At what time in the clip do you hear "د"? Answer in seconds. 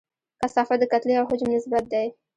0.81-0.83